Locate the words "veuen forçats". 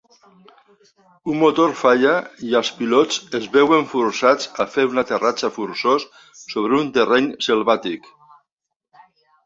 3.57-4.51